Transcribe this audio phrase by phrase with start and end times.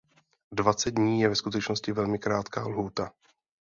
[0.51, 3.11] Dvacet dní je ve skutečnosti velmi krátká lhůta.